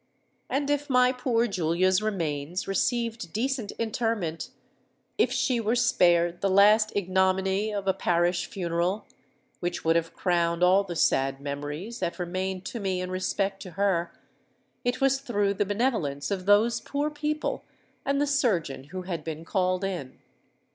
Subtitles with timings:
[0.49, 7.71] And if my poor Julia's remains received decent interment,—if she were spared the last ignominy
[7.71, 9.05] of a parish funeral,
[9.59, 13.71] which would have crowned all the sad memories that remained to me in respect to
[13.73, 17.63] her,—it was through the benevolence of those poor people
[18.03, 20.17] and the surgeon who had been called in.